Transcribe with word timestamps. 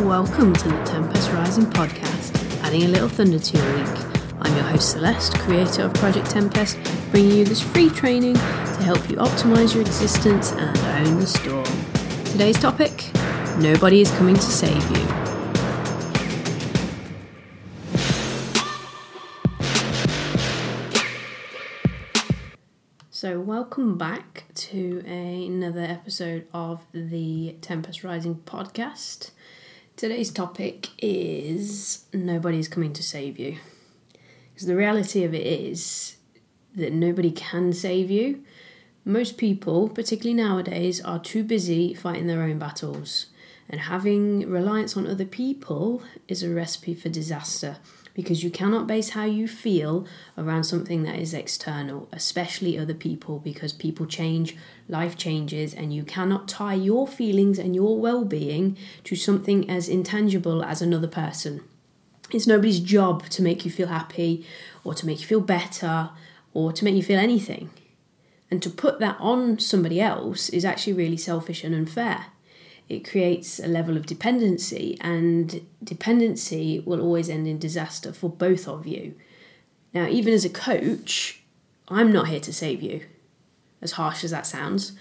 Welcome 0.00 0.52
to 0.52 0.68
the 0.68 0.84
Tempest 0.84 1.30
Rising 1.32 1.64
podcast, 1.64 2.62
adding 2.62 2.84
a 2.84 2.88
little 2.88 3.08
thunder 3.08 3.38
to 3.38 3.56
your 3.56 3.76
week. 3.76 4.04
I'm 4.40 4.54
your 4.54 4.64
host 4.64 4.90
Celeste, 4.90 5.38
creator 5.38 5.82
of 5.82 5.94
Project 5.94 6.30
Tempest, 6.30 6.78
bringing 7.10 7.38
you 7.38 7.44
this 7.44 7.60
free 7.60 7.88
training 7.90 8.34
to 8.34 8.82
help 8.82 9.08
you 9.10 9.16
optimize 9.16 9.74
your 9.74 9.82
existence 9.82 10.52
and 10.52 11.06
own 11.08 11.20
the 11.20 11.26
storm. 11.26 11.64
Today's 12.26 12.58
topic 12.58 13.10
Nobody 13.58 14.02
is 14.02 14.10
coming 14.12 14.34
to 14.34 14.42
save 14.42 14.82
you. 14.90 15.06
So, 23.08 23.40
welcome 23.40 23.96
back 23.96 24.44
to 24.56 25.02
a, 25.06 25.46
another 25.46 25.80
episode 25.80 26.46
of 26.52 26.84
the 26.92 27.56
Tempest 27.62 28.04
Rising 28.04 28.34
podcast. 28.34 29.30
Today's 29.96 30.30
topic 30.30 30.90
is 31.02 32.04
nobody's 32.12 32.68
coming 32.68 32.92
to 32.92 33.02
save 33.02 33.38
you. 33.38 33.56
Because 34.52 34.66
the 34.66 34.76
reality 34.76 35.24
of 35.24 35.32
it 35.32 35.46
is 35.46 36.16
that 36.74 36.92
nobody 36.92 37.30
can 37.30 37.72
save 37.72 38.10
you. 38.10 38.44
Most 39.06 39.38
people, 39.38 39.88
particularly 39.88 40.34
nowadays, 40.34 41.00
are 41.00 41.18
too 41.18 41.42
busy 41.42 41.94
fighting 41.94 42.26
their 42.26 42.42
own 42.42 42.58
battles. 42.58 43.28
And 43.70 43.80
having 43.80 44.46
reliance 44.50 44.98
on 44.98 45.06
other 45.06 45.24
people 45.24 46.02
is 46.28 46.42
a 46.42 46.50
recipe 46.50 46.92
for 46.92 47.08
disaster 47.08 47.78
because 48.16 48.42
you 48.42 48.50
cannot 48.50 48.86
base 48.86 49.10
how 49.10 49.26
you 49.26 49.46
feel 49.46 50.06
around 50.38 50.64
something 50.64 51.02
that 51.02 51.18
is 51.18 51.34
external, 51.34 52.08
especially 52.12 52.78
other 52.78 52.94
people, 52.94 53.38
because 53.38 53.74
people 53.74 54.06
change, 54.06 54.56
life 54.88 55.18
changes, 55.18 55.74
and 55.74 55.92
you 55.94 56.02
cannot 56.02 56.48
tie 56.48 56.72
your 56.72 57.06
feelings 57.06 57.58
and 57.58 57.74
your 57.74 58.00
well 58.00 58.24
being 58.24 58.74
to 59.04 59.14
something 59.14 59.68
as 59.68 59.86
intangible 59.86 60.64
as 60.64 60.80
another 60.80 61.06
person. 61.06 61.62
It's 62.30 62.46
nobody's 62.46 62.80
job 62.80 63.28
to 63.28 63.42
make 63.42 63.66
you 63.66 63.70
feel 63.70 63.88
happy 63.88 64.46
or 64.82 64.94
to 64.94 65.04
make 65.04 65.20
you 65.20 65.26
feel 65.26 65.42
better 65.42 66.08
or 66.54 66.72
to 66.72 66.84
make 66.84 66.94
you 66.94 67.02
feel 67.02 67.20
anything. 67.20 67.68
And 68.50 68.62
to 68.62 68.70
put 68.70 68.98
that 68.98 69.18
on 69.20 69.58
somebody 69.58 70.00
else 70.00 70.48
is 70.48 70.64
actually 70.64 70.94
really 70.94 71.18
selfish 71.18 71.64
and 71.64 71.74
unfair 71.74 72.28
it 72.88 73.08
creates 73.08 73.58
a 73.58 73.66
level 73.66 73.96
of 73.96 74.06
dependency, 74.06 74.96
and 75.00 75.66
dependency 75.82 76.80
will 76.84 77.00
always 77.00 77.28
end 77.28 77.48
in 77.48 77.58
disaster 77.58 78.12
for 78.12 78.30
both 78.30 78.68
of 78.68 78.86
you. 78.86 79.14
Now, 79.92 80.06
even 80.06 80.32
as 80.32 80.44
a 80.44 80.50
coach, 80.50 81.42
I'm 81.88 82.12
not 82.12 82.28
here 82.28 82.40
to 82.40 82.52
save 82.52 82.82
you, 82.82 83.02
as 83.80 83.92
harsh 83.92 84.24
as 84.24 84.30
that 84.30 84.46
sounds. 84.46 84.92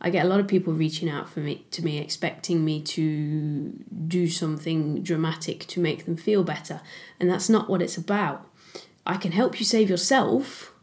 I 0.00 0.10
get 0.10 0.26
a 0.26 0.28
lot 0.28 0.40
of 0.40 0.48
people 0.48 0.74
reaching 0.74 1.08
out 1.08 1.28
for 1.30 1.40
me 1.40 1.64
to 1.70 1.82
me 1.82 1.98
expecting 1.98 2.64
me 2.64 2.82
to 2.82 3.72
do 4.06 4.28
something 4.28 5.02
dramatic 5.02 5.66
to 5.68 5.80
make 5.80 6.04
them 6.04 6.16
feel 6.16 6.44
better, 6.44 6.82
and 7.18 7.30
that's 7.30 7.48
not 7.48 7.70
what 7.70 7.80
it's 7.80 7.96
about. 7.96 8.46
I 9.06 9.16
can 9.16 9.32
help 9.32 9.58
you 9.58 9.66
save 9.66 9.88
yourself, 9.88 10.73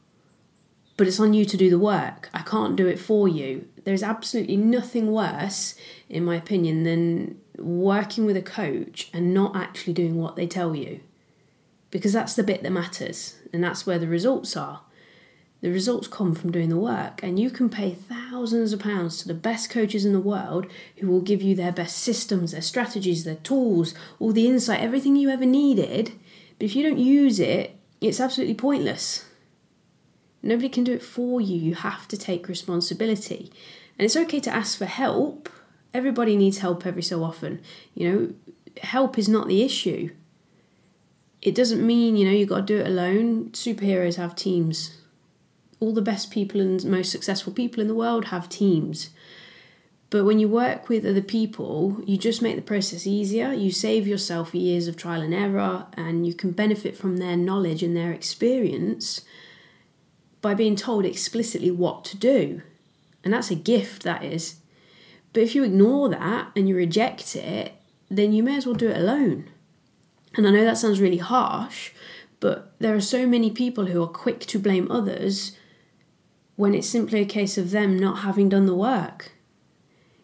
but 1.02 1.08
it's 1.08 1.20
on 1.20 1.34
you 1.34 1.46
to 1.46 1.58
do 1.58 1.68
the 1.68 1.80
work. 1.80 2.30
I 2.32 2.44
can't 2.44 2.76
do 2.76 2.86
it 2.86 3.00
for 3.00 3.28
you. 3.28 3.68
There's 3.86 4.04
absolutely 4.04 4.56
nothing 4.56 5.12
worse, 5.12 5.74
in 6.08 6.24
my 6.24 6.36
opinion, 6.36 6.84
than 6.84 7.42
working 7.58 8.28
with 8.28 8.38
a 8.38 8.42
coach 8.44 9.10
and 9.12 9.34
not 9.34 9.56
actually 9.56 9.94
doing 9.94 10.18
what 10.18 10.36
they 10.36 10.46
tell 10.46 10.76
you. 10.76 11.00
Because 11.90 12.14
that's 12.14 12.36
the 12.36 12.44
bit 12.44 12.62
that 12.62 12.72
matters, 12.72 13.40
and 13.52 13.64
that's 13.64 13.88
where 13.88 13.98
the 13.98 14.08
results 14.08 14.56
are. 14.56 14.82
The 15.62 15.72
results 15.72 16.08
come 16.08 16.36
from 16.36 16.52
doing 16.52 16.70
the 16.70 16.78
work, 16.78 17.24
and 17.24 17.40
you 17.40 17.50
can 17.50 17.68
pay 17.68 17.96
thousands 17.96 18.72
of 18.72 18.82
pounds 18.82 19.18
to 19.24 19.28
the 19.28 19.34
best 19.34 19.72
coaches 19.72 20.06
in 20.06 20.14
the 20.14 20.20
world 20.20 20.68
who 20.98 21.08
will 21.08 21.22
give 21.22 21.42
you 21.42 21.56
their 21.56 21.72
best 21.72 21.98
systems, 21.98 22.52
their 22.52 22.62
strategies, 22.62 23.24
their 23.24 23.38
tools, 23.38 23.96
all 24.20 24.34
the 24.34 24.46
insight, 24.46 24.82
everything 24.82 25.16
you 25.16 25.30
ever 25.30 25.48
needed. 25.48 26.12
But 26.60 26.66
if 26.66 26.76
you 26.76 26.84
don't 26.84 27.00
use 27.00 27.40
it, 27.40 27.76
it's 28.02 28.20
absolutely 28.20 28.54
pointless. 28.54 29.26
Nobody 30.44 30.70
can 30.70 30.84
do 30.84 30.94
it 30.94 31.04
for 31.04 31.40
you. 31.40 31.56
You 31.56 31.76
have 31.76 32.08
to 32.10 32.18
take 32.18 32.48
responsibility. 32.48 33.52
And 33.98 34.06
it's 34.06 34.16
okay 34.16 34.40
to 34.42 34.54
ask 34.54 34.78
for 34.78 34.86
help. 34.86 35.50
Everybody 35.94 36.36
needs 36.36 36.60
help 36.60 36.86
every 36.86 37.04
so 37.04 37.24
often. 37.24 37.62
You 37.94 38.10
know, 38.10 38.34
help 38.82 39.18
is 39.18 39.30
not 39.30 39.48
the 39.48 39.62
issue. 39.62 40.10
It 41.42 41.56
doesn't 41.56 41.86
mean, 41.86 42.16
you 42.16 42.26
know, 42.26 42.32
you've 42.32 42.50
got 42.50 42.68
to 42.68 42.74
do 42.74 42.80
it 42.80 42.88
alone. 42.88 43.50
Superheroes 43.52 44.16
have 44.16 44.36
teams. 44.36 44.98
All 45.80 45.94
the 45.94 46.02
best 46.02 46.32
people 46.32 46.62
and 46.62 46.84
most 46.86 47.12
successful 47.12 47.54
people 47.54 47.82
in 47.82 47.88
the 47.88 47.96
world 47.96 48.26
have 48.26 48.50
teams. 48.50 49.10
But 50.12 50.26
when 50.26 50.40
you 50.40 50.50
work 50.50 50.90
with 50.90 51.06
other 51.06 51.22
people, 51.22 52.02
you 52.06 52.18
just 52.18 52.42
make 52.42 52.58
the 52.58 52.62
process 52.62 53.08
easier. 53.08 53.54
You 53.54 53.72
save 53.72 54.08
yourself 54.08 54.54
years 54.54 54.88
of 54.88 54.98
trial 54.98 55.22
and 55.22 55.34
error, 55.34 55.88
and 55.94 56.28
you 56.28 56.34
can 56.34 56.52
benefit 56.52 56.98
from 56.98 57.18
their 57.18 57.38
knowledge 57.38 57.82
and 57.82 57.96
their 57.96 58.12
experience 58.12 59.22
by 60.42 60.54
being 60.54 60.76
told 60.76 61.06
explicitly 61.06 61.72
what 61.72 62.04
to 62.06 62.18
do. 62.18 62.62
And 63.24 63.34
that's 63.34 63.52
a 63.52 63.56
gift, 63.56 64.04
that 64.04 64.24
is. 64.24 64.56
But 65.34 65.44
if 65.44 65.56
you 65.56 65.64
ignore 65.64 66.10
that 66.10 66.52
and 66.56 66.68
you 66.68 66.76
reject 66.76 67.36
it, 67.36 67.74
then 68.10 68.34
you 68.34 68.44
may 68.44 68.58
as 68.58 68.66
well 68.66 68.76
do 68.76 68.90
it 68.90 68.98
alone. 68.98 69.50
And 70.36 70.48
I 70.48 70.52
know 70.52 70.66
that 70.66 70.78
sounds 70.78 71.00
really 71.00 71.18
harsh, 71.18 71.92
but 72.40 72.74
there 72.80 72.96
are 72.96 73.02
so 73.02 73.28
many 73.28 73.52
people 73.52 73.86
who 73.86 74.02
are 74.02 74.08
quick 74.08 74.42
to 74.42 74.60
blame 74.60 74.92
others 74.92 75.56
when 76.56 76.74
it's 76.74 76.90
simply 76.90 77.22
a 77.22 77.26
case 77.26 77.58
of 77.58 77.72
them 77.72 77.98
not 77.98 78.20
having 78.20 78.50
done 78.50 78.66
the 78.66 78.76
work. 78.76 79.32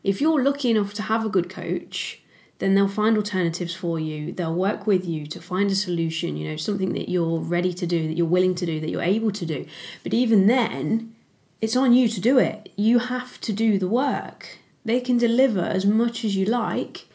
If 0.03 0.21
you're 0.21 0.43
lucky 0.43 0.71
enough 0.71 0.93
to 0.95 1.03
have 1.03 1.25
a 1.25 1.29
good 1.29 1.49
coach, 1.49 2.21
then 2.59 2.73
they'll 2.73 2.87
find 2.87 3.15
alternatives 3.17 3.75
for 3.75 3.99
you. 3.99 4.31
They'll 4.31 4.53
work 4.53 4.87
with 4.87 5.05
you 5.05 5.27
to 5.27 5.39
find 5.39 5.69
a 5.69 5.75
solution, 5.75 6.35
you 6.35 6.49
know, 6.49 6.57
something 6.57 6.93
that 6.93 7.09
you're 7.09 7.39
ready 7.39 7.73
to 7.73 7.85
do, 7.85 8.07
that 8.07 8.17
you're 8.17 8.25
willing 8.25 8.55
to 8.55 8.65
do, 8.65 8.79
that 8.79 8.89
you're 8.89 9.01
able 9.01 9.31
to 9.31 9.45
do. 9.45 9.65
But 10.03 10.13
even 10.13 10.47
then, 10.47 11.15
it's 11.61 11.75
on 11.75 11.93
you 11.93 12.07
to 12.07 12.19
do 12.19 12.39
it. 12.39 12.71
You 12.75 12.99
have 12.99 13.39
to 13.41 13.53
do 13.53 13.77
the 13.77 13.87
work. 13.87 14.57
They 14.83 14.99
can 14.99 15.17
deliver 15.17 15.61
as 15.61 15.85
much 15.85 16.25
as 16.25 16.35
you 16.35 16.45
like, 16.45 17.07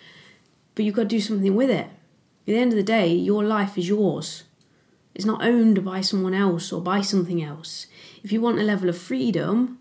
but 0.74 0.84
you've 0.84 0.94
got 0.94 1.02
to 1.02 1.08
do 1.08 1.20
something 1.20 1.54
with 1.54 1.70
it. 1.70 1.86
At 1.86 2.46
the 2.46 2.56
end 2.56 2.72
of 2.72 2.76
the 2.76 2.82
day, 2.82 3.08
your 3.08 3.44
life 3.44 3.76
is 3.76 3.88
yours. 3.88 4.44
It's 5.14 5.24
not 5.24 5.44
owned 5.44 5.84
by 5.84 6.00
someone 6.00 6.34
else 6.34 6.72
or 6.72 6.80
by 6.80 7.00
something 7.00 7.42
else. 7.42 7.86
If 8.22 8.32
you 8.32 8.40
want 8.40 8.58
a 8.58 8.62
level 8.62 8.88
of 8.88 8.96
freedom, 8.96 9.78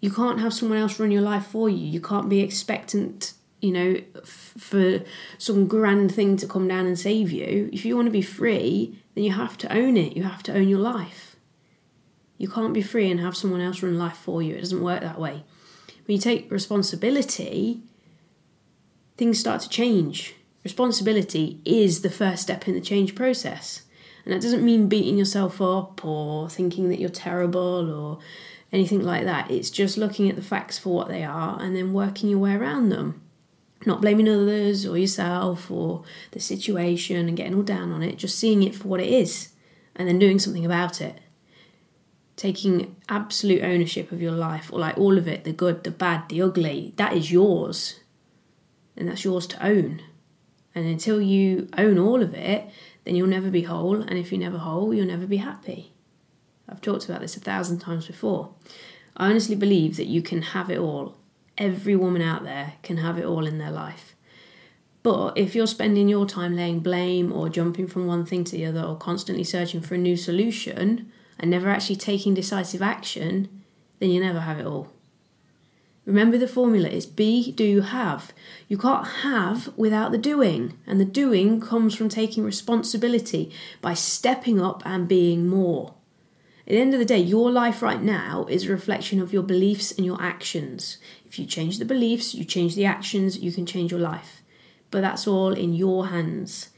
you 0.00 0.10
can't 0.10 0.40
have 0.40 0.54
someone 0.54 0.78
else 0.78 0.98
run 0.98 1.10
your 1.10 1.22
life 1.22 1.46
for 1.46 1.68
you. 1.68 1.86
You 1.86 2.00
can't 2.00 2.28
be 2.28 2.40
expectant 2.40 3.34
you 3.60 3.72
know, 3.72 4.00
f- 4.16 4.54
for 4.58 5.02
some 5.38 5.66
grand 5.66 6.14
thing 6.14 6.36
to 6.38 6.46
come 6.46 6.68
down 6.68 6.86
and 6.86 6.98
save 6.98 7.30
you. 7.30 7.68
If 7.72 7.84
you 7.84 7.94
want 7.94 8.06
to 8.06 8.12
be 8.12 8.22
free, 8.22 8.98
then 9.14 9.24
you 9.24 9.32
have 9.32 9.58
to 9.58 9.72
own 9.72 9.96
it. 9.96 10.16
You 10.16 10.24
have 10.24 10.42
to 10.44 10.54
own 10.54 10.68
your 10.68 10.78
life. 10.78 11.36
You 12.38 12.48
can't 12.48 12.72
be 12.72 12.82
free 12.82 13.10
and 13.10 13.20
have 13.20 13.36
someone 13.36 13.60
else 13.60 13.82
run 13.82 13.98
life 13.98 14.16
for 14.16 14.42
you. 14.42 14.54
It 14.54 14.60
doesn't 14.60 14.82
work 14.82 15.02
that 15.02 15.20
way. 15.20 15.44
When 16.06 16.16
you 16.16 16.18
take 16.18 16.50
responsibility, 16.50 17.82
things 19.16 19.38
start 19.38 19.60
to 19.62 19.68
change. 19.68 20.34
Responsibility 20.64 21.60
is 21.64 22.00
the 22.00 22.10
first 22.10 22.42
step 22.42 22.66
in 22.66 22.74
the 22.74 22.80
change 22.80 23.14
process. 23.14 23.82
And 24.24 24.32
that 24.34 24.42
doesn't 24.42 24.64
mean 24.64 24.88
beating 24.88 25.18
yourself 25.18 25.60
up 25.60 26.04
or 26.04 26.48
thinking 26.48 26.88
that 26.88 26.98
you're 26.98 27.10
terrible 27.10 27.90
or 27.90 28.18
anything 28.72 29.02
like 29.02 29.24
that. 29.24 29.50
It's 29.50 29.70
just 29.70 29.98
looking 29.98 30.28
at 30.28 30.36
the 30.36 30.42
facts 30.42 30.78
for 30.78 30.94
what 30.94 31.08
they 31.08 31.24
are 31.24 31.60
and 31.60 31.76
then 31.76 31.92
working 31.92 32.30
your 32.30 32.38
way 32.38 32.54
around 32.54 32.88
them 32.88 33.22
not 33.86 34.00
blaming 34.00 34.28
others 34.28 34.86
or 34.86 34.98
yourself 34.98 35.70
or 35.70 36.02
the 36.32 36.40
situation 36.40 37.28
and 37.28 37.36
getting 37.36 37.54
all 37.54 37.62
down 37.62 37.92
on 37.92 38.02
it, 38.02 38.18
just 38.18 38.38
seeing 38.38 38.62
it 38.62 38.74
for 38.74 38.88
what 38.88 39.00
it 39.00 39.08
is 39.08 39.50
and 39.96 40.08
then 40.08 40.18
doing 40.18 40.38
something 40.38 40.66
about 40.66 41.00
it. 41.00 41.18
Taking 42.36 42.96
absolute 43.08 43.62
ownership 43.62 44.12
of 44.12 44.22
your 44.22 44.32
life, 44.32 44.72
or 44.72 44.78
like 44.78 44.96
all 44.96 45.18
of 45.18 45.28
it 45.28 45.44
the 45.44 45.52
good, 45.52 45.84
the 45.84 45.90
bad, 45.90 46.28
the 46.30 46.40
ugly 46.40 46.94
that 46.96 47.12
is 47.12 47.30
yours. 47.30 48.00
And 48.96 49.08
that's 49.08 49.24
yours 49.24 49.46
to 49.48 49.66
own. 49.66 50.02
And 50.74 50.86
until 50.86 51.20
you 51.20 51.68
own 51.76 51.98
all 51.98 52.22
of 52.22 52.34
it, 52.34 52.68
then 53.04 53.14
you'll 53.14 53.28
never 53.28 53.50
be 53.50 53.62
whole. 53.62 54.00
And 54.02 54.18
if 54.18 54.30
you're 54.30 54.40
never 54.40 54.58
whole, 54.58 54.94
you'll 54.94 55.06
never 55.06 55.26
be 55.26 55.38
happy. 55.38 55.92
I've 56.68 56.80
talked 56.80 57.06
about 57.06 57.20
this 57.20 57.36
a 57.36 57.40
thousand 57.40 57.80
times 57.80 58.06
before. 58.06 58.54
I 59.16 59.28
honestly 59.28 59.56
believe 59.56 59.96
that 59.96 60.06
you 60.06 60.22
can 60.22 60.42
have 60.42 60.70
it 60.70 60.78
all 60.78 61.16
every 61.60 61.94
woman 61.94 62.22
out 62.22 62.42
there 62.42 62.72
can 62.82 62.96
have 62.96 63.18
it 63.18 63.24
all 63.24 63.46
in 63.46 63.58
their 63.58 63.70
life. 63.70 64.16
But 65.02 65.38
if 65.38 65.54
you're 65.54 65.66
spending 65.66 66.08
your 66.08 66.26
time 66.26 66.56
laying 66.56 66.80
blame 66.80 67.32
or 67.32 67.48
jumping 67.48 67.86
from 67.86 68.06
one 68.06 68.26
thing 68.26 68.44
to 68.44 68.52
the 68.52 68.66
other 68.66 68.82
or 68.82 68.96
constantly 68.96 69.44
searching 69.44 69.80
for 69.80 69.94
a 69.94 69.98
new 69.98 70.16
solution 70.16 71.10
and 71.38 71.50
never 71.50 71.70
actually 71.70 71.96
taking 71.96 72.34
decisive 72.34 72.82
action, 72.82 73.62
then 73.98 74.10
you 74.10 74.20
never 74.20 74.40
have 74.40 74.58
it 74.58 74.66
all. 74.66 74.88
Remember 76.04 76.36
the 76.36 76.48
formula 76.48 76.88
is 76.88 77.06
be, 77.06 77.52
do, 77.52 77.82
have. 77.82 78.32
You 78.68 78.76
can't 78.76 79.06
have 79.06 79.72
without 79.76 80.12
the 80.12 80.18
doing, 80.18 80.76
and 80.86 81.00
the 81.00 81.04
doing 81.04 81.60
comes 81.60 81.94
from 81.94 82.08
taking 82.08 82.42
responsibility 82.42 83.52
by 83.80 83.94
stepping 83.94 84.60
up 84.60 84.82
and 84.84 85.06
being 85.06 85.46
more. 85.46 85.94
At 86.66 86.74
the 86.74 86.80
end 86.80 86.94
of 86.94 87.00
the 87.00 87.06
day, 87.06 87.18
your 87.18 87.50
life 87.50 87.82
right 87.82 88.02
now 88.02 88.46
is 88.48 88.66
a 88.66 88.72
reflection 88.72 89.20
of 89.20 89.32
your 89.32 89.42
beliefs 89.42 89.92
and 89.92 90.06
your 90.06 90.20
actions. 90.20 90.98
If 91.30 91.38
you 91.38 91.46
change 91.46 91.78
the 91.78 91.84
beliefs, 91.84 92.34
you 92.34 92.44
change 92.44 92.74
the 92.74 92.84
actions, 92.84 93.38
you 93.38 93.52
can 93.52 93.64
change 93.64 93.90
your 93.90 94.00
life. 94.00 94.42
but 94.90 95.00
that's 95.00 95.26
all 95.26 95.52
in 95.52 95.72
your 95.72 96.08
hands. 96.08 96.70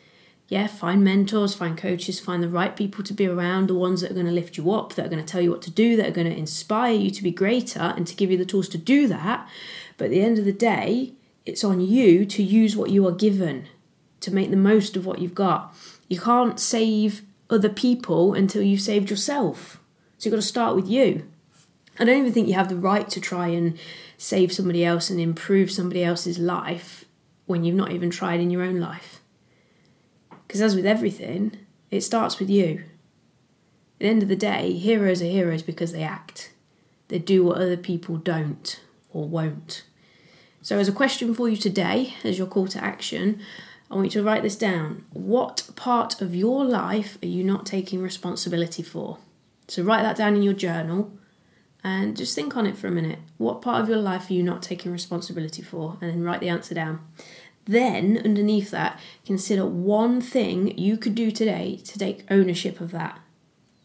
Yeah, 0.48 0.66
find 0.66 1.02
mentors, 1.02 1.54
find 1.54 1.78
coaches, 1.78 2.20
find 2.20 2.42
the 2.42 2.48
right 2.48 2.76
people 2.76 3.02
to 3.04 3.14
be 3.14 3.26
around, 3.26 3.68
the 3.68 3.74
ones 3.74 4.02
that 4.02 4.10
are 4.10 4.14
going 4.14 4.26
to 4.26 4.32
lift 4.32 4.58
you 4.58 4.70
up, 4.70 4.92
that 4.94 5.06
are 5.06 5.08
going 5.08 5.24
to 5.24 5.30
tell 5.30 5.40
you 5.40 5.50
what 5.50 5.62
to 5.62 5.70
do, 5.70 5.96
that 5.96 6.08
are 6.08 6.10
going 6.10 6.30
to 6.30 6.36
inspire 6.36 6.92
you 6.92 7.10
to 7.10 7.22
be 7.22 7.30
greater 7.30 7.94
and 7.96 8.06
to 8.06 8.14
give 8.14 8.30
you 8.30 8.36
the 8.36 8.44
tools 8.44 8.68
to 8.68 8.78
do 8.78 9.06
that. 9.08 9.48
But 9.96 10.06
at 10.06 10.10
the 10.10 10.20
end 10.20 10.38
of 10.38 10.44
the 10.44 10.52
day, 10.52 11.14
it's 11.46 11.64
on 11.64 11.80
you 11.80 12.26
to 12.26 12.42
use 12.42 12.76
what 12.76 12.90
you 12.90 13.06
are 13.06 13.12
given, 13.12 13.66
to 14.20 14.34
make 14.34 14.50
the 14.50 14.56
most 14.56 14.94
of 14.94 15.06
what 15.06 15.20
you've 15.20 15.34
got. 15.34 15.74
You 16.08 16.20
can't 16.20 16.60
save 16.60 17.22
other 17.48 17.70
people 17.70 18.34
until 18.34 18.62
you've 18.62 18.82
saved 18.82 19.08
yourself. 19.08 19.80
So 20.18 20.28
you've 20.28 20.32
got 20.32 20.42
to 20.42 20.46
start 20.46 20.76
with 20.76 20.88
you. 20.88 21.26
I 21.98 22.04
don't 22.04 22.18
even 22.18 22.32
think 22.32 22.48
you 22.48 22.54
have 22.54 22.68
the 22.68 22.76
right 22.76 23.08
to 23.10 23.20
try 23.20 23.48
and 23.48 23.78
save 24.16 24.52
somebody 24.52 24.84
else 24.84 25.10
and 25.10 25.20
improve 25.20 25.70
somebody 25.70 26.02
else's 26.02 26.38
life 26.38 27.04
when 27.46 27.64
you've 27.64 27.76
not 27.76 27.92
even 27.92 28.10
tried 28.10 28.40
in 28.40 28.50
your 28.50 28.62
own 28.62 28.80
life. 28.80 29.20
Because 30.46 30.62
as 30.62 30.74
with 30.74 30.86
everything, 30.86 31.56
it 31.90 32.00
starts 32.02 32.38
with 32.38 32.48
you. 32.48 32.84
At 33.96 33.98
the 34.00 34.06
end 34.06 34.22
of 34.22 34.28
the 34.28 34.36
day, 34.36 34.72
heroes 34.72 35.20
are 35.22 35.26
heroes 35.26 35.62
because 35.62 35.92
they 35.92 36.02
act. 36.02 36.52
They 37.08 37.18
do 37.18 37.44
what 37.44 37.56
other 37.58 37.76
people 37.76 38.16
don't 38.16 38.80
or 39.12 39.28
won't. 39.28 39.84
So, 40.62 40.78
as 40.78 40.88
a 40.88 40.92
question 40.92 41.34
for 41.34 41.48
you 41.48 41.56
today, 41.56 42.14
as 42.24 42.38
your 42.38 42.46
call 42.46 42.68
to 42.68 42.82
action, 42.82 43.40
I 43.90 43.96
want 43.96 44.06
you 44.06 44.22
to 44.22 44.22
write 44.22 44.42
this 44.42 44.56
down. 44.56 45.04
What 45.12 45.68
part 45.76 46.22
of 46.22 46.34
your 46.34 46.64
life 46.64 47.18
are 47.22 47.26
you 47.26 47.44
not 47.44 47.66
taking 47.66 48.00
responsibility 48.00 48.82
for? 48.82 49.18
So, 49.68 49.82
write 49.82 50.02
that 50.02 50.16
down 50.16 50.36
in 50.36 50.42
your 50.42 50.54
journal 50.54 51.12
and 51.84 52.16
just 52.16 52.34
think 52.34 52.56
on 52.56 52.66
it 52.66 52.76
for 52.76 52.86
a 52.86 52.92
minute. 52.92 53.18
What 53.38 53.62
part 53.62 53.82
of 53.82 53.88
your 53.88 53.98
life 53.98 54.30
are 54.30 54.34
you 54.34 54.42
not 54.42 54.62
taking 54.62 54.92
responsibility 54.92 55.62
for? 55.62 55.98
And 56.00 56.10
then 56.10 56.22
write 56.22 56.40
the 56.40 56.48
answer 56.48 56.74
down. 56.74 57.00
Then, 57.64 58.20
underneath 58.24 58.70
that, 58.70 58.98
consider 59.24 59.66
one 59.66 60.20
thing 60.20 60.76
you 60.78 60.96
could 60.96 61.14
do 61.14 61.30
today 61.30 61.80
to 61.84 61.98
take 61.98 62.24
ownership 62.30 62.80
of 62.80 62.90
that. 62.92 63.20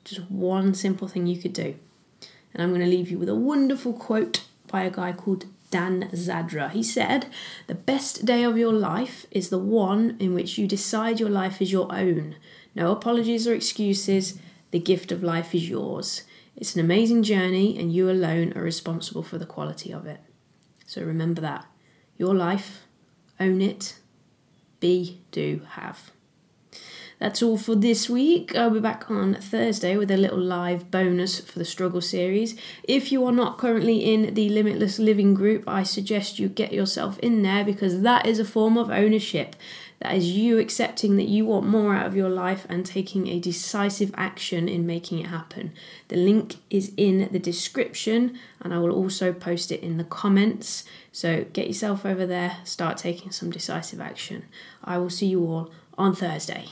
Just 0.03 0.29
one 0.31 0.73
simple 0.73 1.07
thing 1.07 1.27
you 1.27 1.39
could 1.39 1.53
do. 1.53 1.75
And 2.53 2.63
I'm 2.63 2.69
going 2.69 2.81
to 2.81 2.88
leave 2.88 3.11
you 3.11 3.19
with 3.19 3.29
a 3.29 3.35
wonderful 3.35 3.94
quote 3.94 4.45
by 4.67 4.83
a 4.83 4.89
guy 4.89 5.13
called 5.13 5.45
Dan 5.69 6.09
Zadra. 6.13 6.71
He 6.71 6.81
said, 6.81 7.27
The 7.67 7.75
best 7.75 8.25
day 8.25 8.44
of 8.44 8.57
your 8.57 8.73
life 8.73 9.27
is 9.31 9.49
the 9.49 9.59
one 9.59 10.17
in 10.19 10.33
which 10.33 10.57
you 10.57 10.67
decide 10.67 11.19
your 11.19 11.29
life 11.29 11.61
is 11.61 11.71
your 11.71 11.91
own. 11.94 12.35
No 12.73 12.91
apologies 12.91 13.47
or 13.47 13.53
excuses. 13.53 14.39
The 14.71 14.79
gift 14.79 15.11
of 15.11 15.23
life 15.23 15.53
is 15.53 15.69
yours. 15.69 16.23
It's 16.57 16.75
an 16.75 16.81
amazing 16.81 17.21
journey, 17.21 17.77
and 17.77 17.94
you 17.94 18.09
alone 18.09 18.51
are 18.56 18.63
responsible 18.63 19.21
for 19.21 19.38
the 19.38 19.45
quality 19.45 19.94
of 19.94 20.07
it. 20.07 20.19
So 20.88 21.04
remember 21.04 21.39
that. 21.42 21.65
Your 22.18 22.33
life, 22.33 22.81
own 23.39 23.62
it, 23.62 24.00
be, 24.80 25.21
do, 25.31 25.62
have. 25.71 26.12
That's 27.19 27.42
all 27.42 27.57
for 27.57 27.75
this 27.75 28.09
week. 28.09 28.56
I'll 28.56 28.69
be 28.69 28.80
back 28.80 29.09
on 29.09 29.36
Thursday 29.36 29.98
with 29.98 30.12
a 30.12 30.18
little 30.18 30.39
live 30.39 30.92
bonus 30.92 31.39
for 31.39 31.57
the 31.57 31.65
Struggle 31.65 32.01
series. 32.01 32.56
If 32.83 33.12
you 33.12 33.25
are 33.25 33.31
not 33.31 33.57
currently 33.57 33.98
in 34.13 34.36
the 34.36 34.50
Limitless 34.50 35.00
Living 35.00 35.33
group, 35.33 35.63
I 35.68 35.81
suggest 35.81 36.38
you 36.38 36.48
get 36.48 36.74
yourself 36.74 37.18
in 37.19 37.42
there 37.42 37.65
because 37.65 38.01
that 38.01 38.27
is 38.27 38.39
a 38.39 38.45
form 38.45 38.77
of 38.77 38.92
ownership. 38.92 39.56
That 39.99 40.15
is 40.15 40.29
you 40.29 40.59
accepting 40.59 41.17
that 41.17 41.27
you 41.27 41.45
want 41.45 41.65
more 41.65 41.95
out 41.95 42.05
of 42.05 42.15
your 42.15 42.29
life 42.29 42.67
and 42.69 42.85
taking 42.85 43.27
a 43.27 43.39
decisive 43.39 44.13
action 44.15 44.69
in 44.69 44.85
making 44.85 45.19
it 45.19 45.27
happen. 45.27 45.73
The 46.09 46.17
link 46.17 46.57
is 46.69 46.91
in 46.97 47.29
the 47.31 47.39
description 47.39 48.38
and 48.61 48.73
I 48.73 48.77
will 48.77 48.91
also 48.91 49.33
post 49.33 49.71
it 49.71 49.81
in 49.81 49.97
the 49.97 50.03
comments. 50.03 50.83
So 51.11 51.45
get 51.51 51.67
yourself 51.67 52.05
over 52.05 52.27
there, 52.27 52.57
start 52.63 52.97
taking 52.97 53.31
some 53.31 53.49
decisive 53.49 53.99
action. 53.99 54.45
I 54.83 54.99
will 54.99 55.09
see 55.09 55.27
you 55.27 55.44
all 55.44 55.71
on 55.97 56.13
Thursday. 56.13 56.67